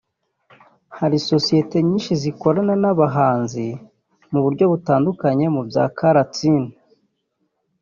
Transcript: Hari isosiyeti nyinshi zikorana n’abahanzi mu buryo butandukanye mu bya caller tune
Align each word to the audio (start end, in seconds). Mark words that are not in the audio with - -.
Hari 0.97 1.15
isosiyeti 1.21 1.77
nyinshi 1.87 2.11
zikorana 2.21 2.73
n’abahanzi 2.81 3.65
mu 4.31 4.39
buryo 4.43 4.65
butandukanye 4.71 5.45
mu 5.55 5.61
bya 5.69 5.85
caller 5.97 6.27
tune 6.35 6.71